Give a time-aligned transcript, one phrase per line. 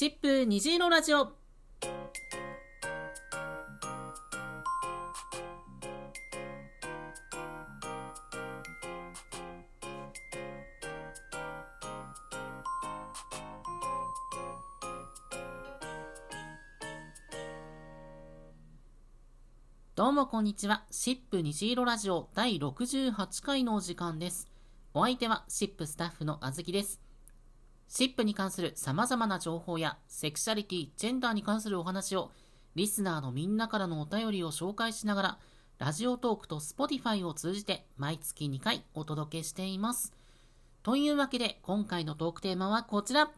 [0.00, 1.28] シップ虹色ラジオ
[19.94, 20.86] どうもこんにちは。
[20.90, 24.50] シップ虹色ラジオ第68回のお時間です。
[24.94, 27.09] お相手はシップスタッフのあずきです。
[27.90, 32.30] シップに関する様々な情報やセクシャリティ、ジェンダーに関するお話を
[32.76, 35.38] リスナーのみんなからのお便りを紹介しながら
[35.78, 40.12] ラジオトークと Spotify を通じて毎月2回お届けしています。
[40.84, 43.32] というわけで今回のトークテーマはこちら。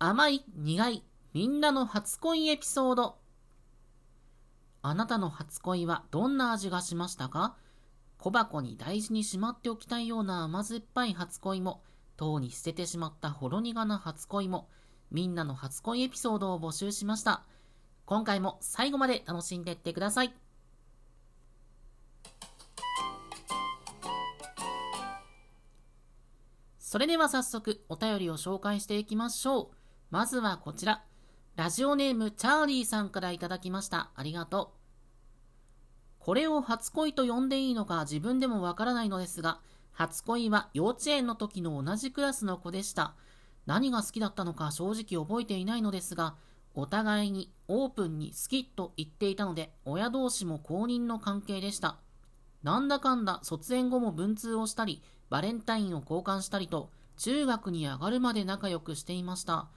[0.00, 3.18] 甘い、苦い、みんなの初恋エピソード。
[4.82, 7.54] あなたの初恋はどんな味がしましたか？
[8.18, 11.82] 小箱に大事にしまっておきたいような甘酸っぱい初恋も、
[12.16, 14.68] とうに捨ててしまったほろ苦な初恋も、
[15.10, 17.44] みんなの初恋エピソードを募集しました。
[18.04, 20.34] 今回も最後まで楽しんでいってください。
[26.78, 29.68] それでは早速お便りを紹介していきましょう。
[30.10, 31.04] まずはこちら。
[31.56, 34.10] ラジオネームチャーリーさんからいただきました。
[34.14, 34.76] ありがとう。
[36.20, 39.60] これを初恋と呼んでいいのか自分でもわからないのですが、
[39.96, 43.14] 初恋は幼稚園の時の同じクラスの子でした。
[43.64, 46.36] 何が好きだったのか正直覚えていないのですが、
[46.74, 51.96] お互いにオープンに好きと言っていたので、親同士も公認の関係でした。
[52.62, 59.68] なんだかんだ卒園後も文通をしたり、バレンタインを交換したりと、中学に上がるまで仲良くしていました。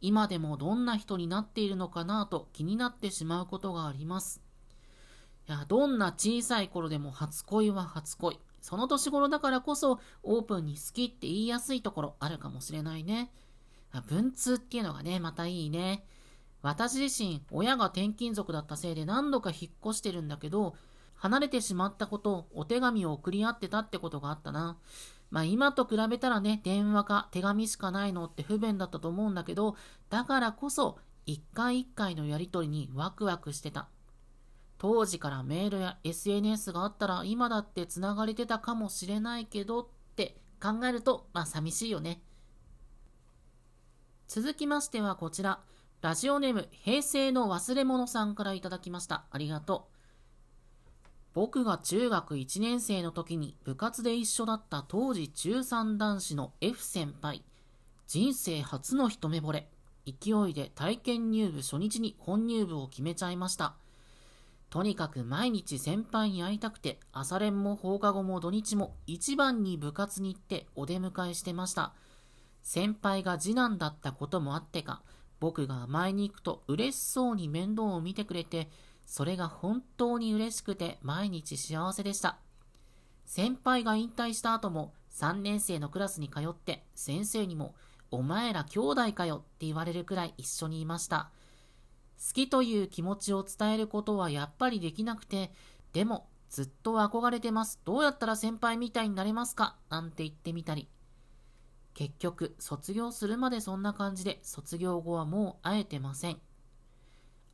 [0.00, 4.40] 今でもどんな人になっているのかなと気になってしまうことがあります。
[5.46, 8.40] いや、どんな小さい頃でも初恋は初恋。
[8.60, 13.30] その年頃だからこそオープンに好きって言いやすいところあるかもしれないね。
[14.08, 16.04] 文通っていうのがね、またいいね。
[16.60, 20.76] 私自身、親が転勤族だったせいで何度か引っ越してるんだけど、
[21.14, 24.76] 離れてしまったことお手紙を送り合ってたってことがあったな。
[25.30, 29.76] まあ今と比べたらね、電話か手紙しかないのって不便だったと思うんだけど、
[30.10, 33.88] だからこそ一回一回のやりとりにワクワクしてた。
[34.78, 42.22] 当時からメールや SNS があったら今だって繋がれてたかもしれないけどって考えると、まあ寂しいよね。
[44.28, 45.60] 続きましてはこちら、
[46.00, 49.24] ラジオネーム平成の忘れ物さんからいただきました。
[49.30, 49.98] ありがとう。
[51.34, 57.42] 僕が中学1年生の時に部活で一緒だった当時中3男子の F 先輩。
[58.06, 59.68] 人生初の一目惚れ。
[60.06, 63.74] 勢いで体験入部初日に本入部を決めちゃいました。
[64.70, 71.94] とにかく毎日先輩に会いたくて、朝練も放課後も土日も一番に部活に行ってお出迎えしてました。
[72.62, 75.02] 先輩が次男だったこともあってか、
[75.40, 78.68] 僕が甘えに行くと嬉しそうに面倒を見てくれて、
[79.06, 82.38] それが本当に嬉しくて毎日幸せでした。
[83.24, 87.74] 先輩が引退した後も3年生のクラスに通って先生にも
[88.10, 91.30] お前ら兄弟かよって言われるくらい一緒にいました。
[92.18, 95.52] 好きという気持ちを伝えることはやっぱりできなくて、
[95.92, 97.80] でもずっと憧れてます。
[97.84, 99.76] どうやったら先輩みたいになれますか？
[99.88, 100.88] なんて言ってみたり。
[101.94, 106.38] 結局、卒業するまでそんな感じで、卒業後はもう会えてません。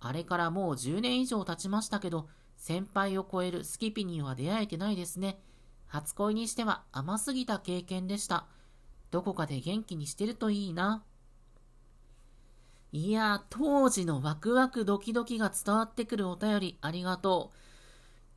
[0.00, 5.40] あれからもう10年以上経ちましたけど、先輩を超えるスキピには出会えてないですね。
[5.86, 8.46] 初恋にしては甘すぎた経験でした。
[9.10, 11.04] どこかで元気にしてるといいな。
[12.92, 17.58] いや、当時のワクワクドキドキが伝わってくるお便りありがとう。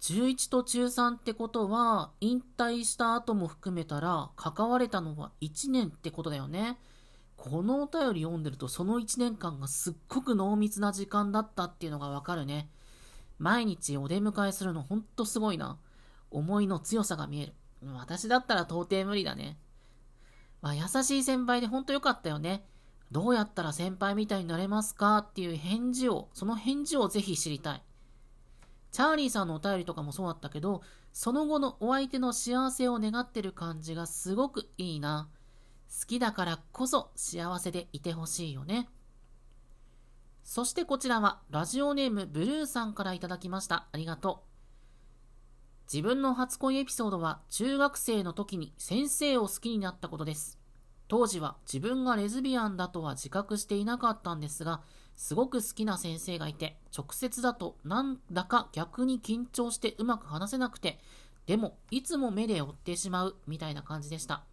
[0.01, 6.79] 11と中3ってことは、引退した後も含めたら、関われたのは1年ってことだよね。
[7.35, 12.69] このお便り読んでるとその1年間がすっごく濃密な時間だったっていうのがわかるね。
[13.37, 15.77] 毎日お出迎えするのほんとすごいな。
[16.31, 17.53] 思いの強さが見える。
[17.93, 19.57] 私だったら到底無理だね。
[20.61, 22.65] まあ、優しい先輩でほんとよかったよね。
[23.15, 27.83] どうやったら先輩みたいになれますかっていう返事を、その返事をぜひ知りたい。
[28.91, 30.81] チャーリーさんのお便りとかもそうだったけど、
[31.13, 35.29] その後のお相手の幸せを願ってる感じがすごくいいな。
[35.97, 38.89] 好きだからこそ幸せでいてほしいよね。
[40.43, 43.87] そしてこちらはラジオネームブルーさんからいただきました。
[43.93, 45.89] ありがとう。
[45.89, 50.64] 自分の初恋エピソードは中学生の時に先生を好きになったことです。
[51.07, 54.81] 当時は自分がレズビアンだとは自覚していなかったんですが、
[55.15, 60.99] すごく好きな先生がいて、直接だとなんだか逆に緊張してうまく話せなくて、
[61.45, 64.43] でもいつも目で追ってしまうみたいな感じでした。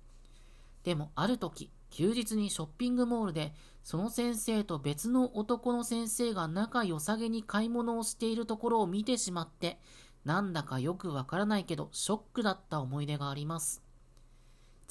[0.85, 9.79] でもある時、休日にショッピングモールでその先生と別の男の先生が仲良さげに買い物をしているところを見てしまって、
[10.25, 13.83] なんだかよくわからないけどショックだった思い出があります。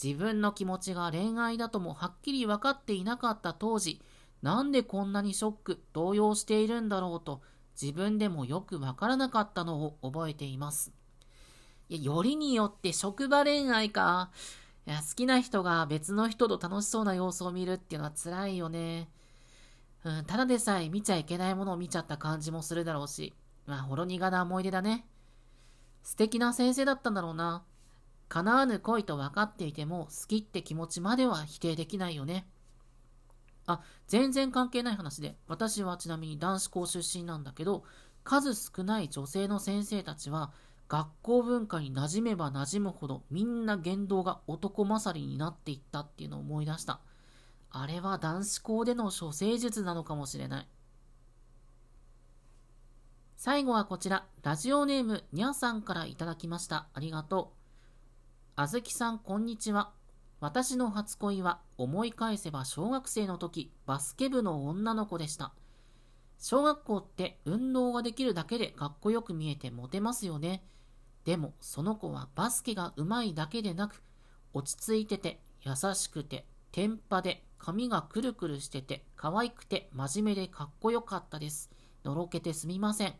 [0.02, 4.02] 自分の気持ちが恋愛だともはっきり分かっていなかった当時、
[4.42, 7.42] なんでこんなにショック、動揺しているんだろうと
[7.80, 10.92] 自分でもよくわからなかったのを覚えています。
[11.90, 14.32] いや、よりによって職場恋愛か。
[14.88, 19.10] いや、好きな人が別の人と楽しそうな様子を見るっていうのは辛いよね。
[20.04, 23.36] うん、ただでさえ見ちゃいけないものを見ちゃった感じもするだろうし、
[23.68, 25.06] まあ、ほろ苦な思い出だね。
[26.02, 27.64] 素敵な先生だったんだろうな。
[28.32, 32.48] 叶わぬ恋と分かっていても、好きって気持ちまでは否定できないよね。
[33.68, 37.84] あ、全然関係ない話で、私はちなみに男子校出身なんだけど、
[38.24, 40.54] 数少ない女性の先生たちは、
[40.88, 47.02] 学校文化に馴染めば馴染むほどみんな言動が男勝りになっていったっていうのを思い出した。
[47.70, 50.68] あれは男子校での処世術なのかもしれない。
[53.36, 56.88] 最後はこちら、ラジオネームにゃさんからいただきました。
[56.94, 57.61] ありがとう。
[58.58, 59.94] あずきさん、こんにちは。
[60.42, 65.54] 私の初恋は思い返せば小学生の時、バスケ部の女の子でした。
[66.38, 70.66] 小学校って運動ができるだけでかっこよく見えてモテますよね。
[71.24, 74.04] でもその子はバスケが上手いだけでなく、
[74.54, 81.72] 落ち着いてて、優しくて、天パで、髪がくるくるしてて、可愛くて、真面目でかっこよかったです。
[82.04, 83.14] のろけてすみません。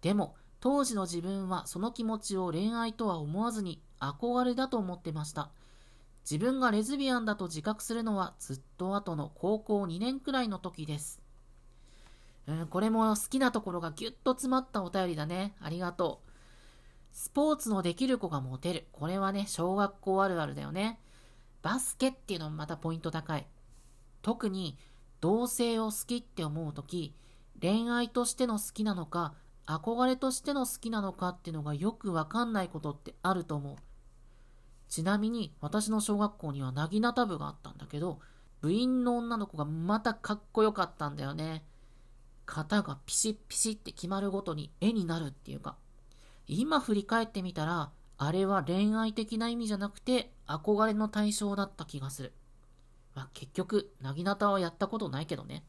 [0.00, 5.50] でも、当時の自分はその気持ちを恋愛とは思わずに憧れだと思ってました。
[6.28, 11.22] 自分がレズビアンだと自覚するのはずっと後の高校2年くらいの時です。
[12.46, 15.54] うん、これも好きなところがぎゅっと詰まったお便りだね。
[15.60, 16.30] ありがとう。
[17.12, 18.86] スポーツのできる子がモテる。
[18.92, 21.00] これはね、小学校あるあるだよね。
[21.62, 23.46] バスケっていうのもまたポイント高い。
[24.22, 24.78] 特に
[25.20, 27.14] 同性を好きって思うとき、
[27.60, 29.34] 恋愛としての好きなのか、
[29.66, 33.76] 憧れとしての好きなのかっていうのがよくわかんないことってあると思う。
[34.90, 38.18] ちなみに私の小学校にはなぎなた部があったんだけど、
[38.60, 41.64] 部員の女の子がまたかっこよかったんだよね。
[42.44, 45.76] 型がピシッピシッって決まるごとに絵になるっていうか、
[46.48, 52.32] 今振り返ってみたら、あれは恋愛的な意味じゃなくて憧れの対象だった気がする。
[53.14, 55.64] まあ、結局、なぎなたはやったことないけどね。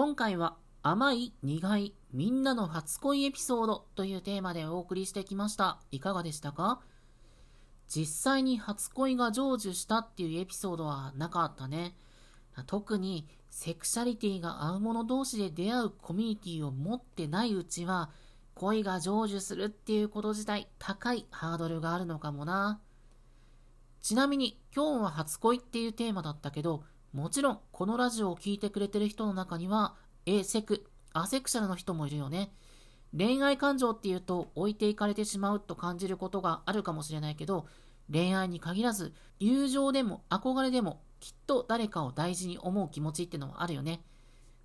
[0.00, 5.80] 今回は甘い苦いみんなの初恋エピソードというテーマでお送りしてきました。
[5.90, 6.80] いかがでしたか？
[7.88, 11.96] 実際に初恋が成就したっていうエピソードはなかったね。
[12.68, 18.10] 特にセクシャリティが合う者同士で出会うコミュニティを持ってないうちは
[18.54, 22.80] 恋が成就するっていうこと自体高いハードルがあるのかもな。
[24.00, 29.94] ちなみに今日は初恋っていうテーマだったけどもちろんこのラジオを聴いてくれてる人の中には
[30.26, 32.52] A セク、アセクシャルの人もいるよね。
[33.16, 37.66] 恋愛感情っていうと置いていかれてしまうと感じることがあるかもしれないけど、
[38.12, 44.02] 恋愛に限らず、友情でも憧れでも、きっと誰かを大事に思う気持ちってのはあるよね。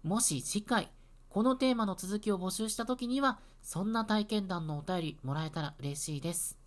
[0.04, 0.92] もし次回、
[1.30, 6.63] このテーマの続きを募集した時には、そんな体験談のお便りもらえたら嬉しいです。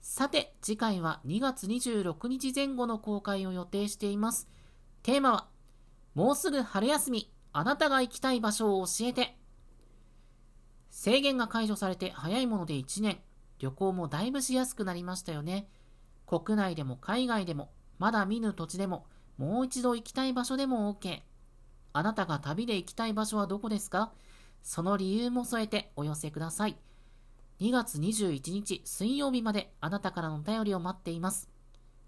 [0.00, 4.48] さて、次回は2月26日前後の公開を予定しています。
[5.02, 5.48] テーマは、
[6.14, 9.36] もうすぐ春休み、あなたが行きたい場所を教えて。
[10.90, 13.20] 制限が解除されて早いもので1年、
[13.58, 15.68] 旅行もだいぶしやすくなりましたよね。
[16.26, 21.20] 国内でも海外でも、まだ見ぬ土地でも、もう一度行きたい場所でも OK。
[21.92, 24.12] あなたが旅で行きたい場所はどこですか？
[24.62, 26.76] その理由も添えてお寄せください。
[27.60, 31.50] 2月21日水曜日まであなたからのお便りを待っています。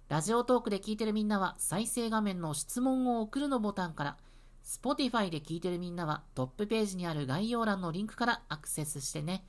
[0.08, 4.16] ラジオトークで聞いてるみんなは再生画面の質問を送るのボタンから、
[4.64, 9.44] Spotify で聞いてるみんなはトップページにある概要欄のリンクからアクセスしてね。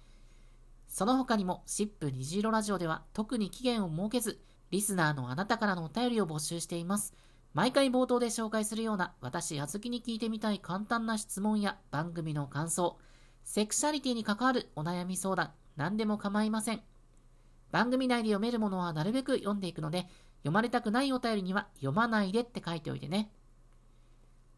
[0.87, 4.41] その他にも、シップ虹色ラジオでは特に期限を設けず、
[4.71, 7.13] リスナーのあなたからのお便りを募集しています。
[7.53, 12.97] 毎回冒頭で紹介するような私、あずきに聞いてみたい簡単な質問や番組の感想、
[13.43, 16.81] セクシャリティに関わるお悩み相談、何でも構いません。
[17.71, 20.07] 番組内で読めるものはなるべく読んでいくので、
[20.41, 23.31] 読まれたくないお便りには読まないでって書いておいてね。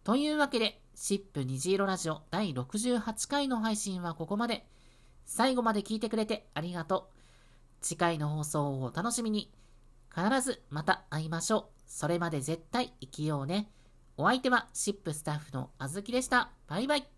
[0.04, 4.68] というわけで、シップ虹色ラジオ第68回の配信はここまで。
[5.24, 7.20] 最後まで聞いてくれてありがとう。
[7.80, 9.50] 次回の放送をお楽しみに。
[10.14, 11.82] 必ずまた会いましょう。
[11.88, 13.72] それまで絶対生きようね。
[14.18, 16.52] お相手はシップスタッフのあずきでした。
[16.68, 17.13] バイバイ。